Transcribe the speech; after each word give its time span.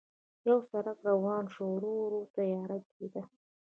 پر 0.43 0.59
سړک 0.69 0.97
روان 1.09 1.43
شوو، 1.53 1.67
ورو 1.73 1.91
ورو 2.01 2.21
تیاره 2.35 2.77
کېده. 2.93 3.23